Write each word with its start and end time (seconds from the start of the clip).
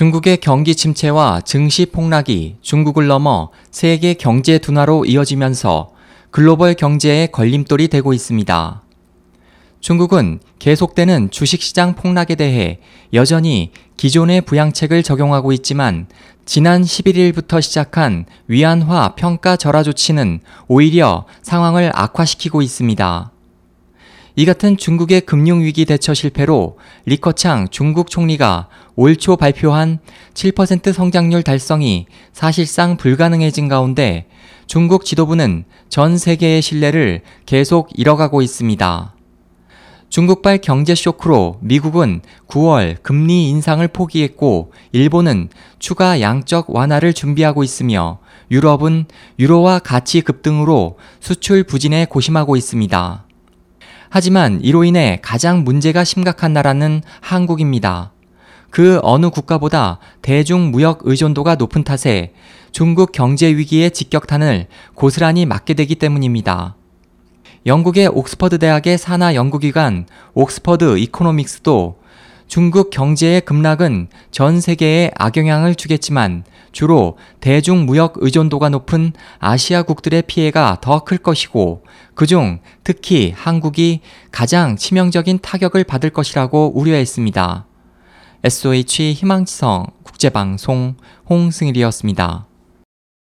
중국의 0.00 0.38
경기 0.38 0.74
침체와 0.74 1.42
증시 1.42 1.84
폭락이 1.84 2.56
중국을 2.62 3.06
넘어 3.06 3.50
세계 3.70 4.14
경제 4.14 4.56
둔화로 4.56 5.04
이어지면서 5.04 5.90
글로벌 6.30 6.72
경제에 6.72 7.26
걸림돌이 7.26 7.88
되고 7.88 8.14
있습니다. 8.14 8.82
중국은 9.80 10.40
계속되는 10.58 11.30
주식시장 11.30 11.96
폭락에 11.96 12.34
대해 12.34 12.78
여전히 13.12 13.72
기존의 13.98 14.40
부양책을 14.40 15.02
적용하고 15.02 15.52
있지만 15.52 16.06
지난 16.46 16.80
11일부터 16.80 17.60
시작한 17.60 18.24
위안화 18.46 19.16
평가 19.16 19.56
절하 19.56 19.82
조치는 19.82 20.40
오히려 20.66 21.26
상황을 21.42 21.92
악화시키고 21.94 22.62
있습니다. 22.62 23.29
이 24.36 24.44
같은 24.44 24.76
중국의 24.76 25.22
금융위기 25.22 25.84
대처 25.84 26.14
실패로 26.14 26.78
리커창 27.06 27.68
중국 27.70 28.10
총리가 28.10 28.68
올 28.96 29.16
초 29.16 29.36
발표한 29.36 29.98
7% 30.34 30.92
성장률 30.92 31.42
달성이 31.42 32.06
사실상 32.32 32.96
불가능해진 32.96 33.68
가운데 33.68 34.26
중국 34.66 35.04
지도부는 35.04 35.64
전 35.88 36.16
세계의 36.16 36.62
신뢰를 36.62 37.22
계속 37.44 37.88
잃어가고 37.94 38.40
있습니다. 38.40 39.14
중국발 40.10 40.58
경제 40.58 40.94
쇼크로 40.94 41.58
미국은 41.60 42.20
9월 42.48 43.02
금리 43.02 43.48
인상을 43.48 43.86
포기했고 43.88 44.72
일본은 44.92 45.48
추가 45.78 46.20
양적 46.20 46.70
완화를 46.70 47.12
준비하고 47.12 47.62
있으며 47.62 48.18
유럽은 48.50 49.06
유로와 49.38 49.78
가치 49.78 50.20
급등으로 50.20 50.98
수출 51.20 51.62
부진에 51.62 52.06
고심하고 52.06 52.56
있습니다. 52.56 53.24
하지만 54.12 54.60
이로 54.60 54.82
인해 54.82 55.20
가장 55.22 55.62
문제가 55.62 56.02
심각한 56.02 56.52
나라는 56.52 57.02
한국입니다. 57.20 58.12
그 58.68 58.98
어느 59.02 59.30
국가보다 59.30 60.00
대중 60.20 60.72
무역 60.72 61.00
의존도가 61.02 61.54
높은 61.54 61.84
탓에 61.84 62.32
중국 62.72 63.12
경제 63.12 63.46
위기의 63.46 63.92
직격탄을 63.92 64.66
고스란히 64.94 65.46
맞게 65.46 65.74
되기 65.74 65.94
때문입니다. 65.94 66.74
영국의 67.66 68.08
옥스퍼드 68.08 68.58
대학의 68.58 68.98
산하 68.98 69.36
연구기관 69.36 70.06
옥스퍼드 70.34 70.98
이코노믹스도 70.98 71.99
중국 72.50 72.90
경제의 72.90 73.42
급락은 73.42 74.08
전 74.32 74.60
세계에 74.60 75.12
악영향을 75.14 75.76
주겠지만 75.76 76.42
주로 76.72 77.16
대중 77.38 77.86
무역 77.86 78.14
의존도가 78.16 78.70
높은 78.70 79.12
아시아국들의 79.38 80.22
피해가 80.22 80.78
더 80.82 81.04
클 81.04 81.18
것이고 81.18 81.84
그중 82.16 82.58
특히 82.82 83.32
한국이 83.36 84.00
가장 84.32 84.74
치명적인 84.74 85.38
타격을 85.40 85.84
받을 85.84 86.10
것이라고 86.10 86.72
우려했습니다. 86.74 87.66
SOH 88.42 89.12
희망지성 89.12 89.86
국제방송 90.02 90.96
홍승일이었습니다. 91.28 92.49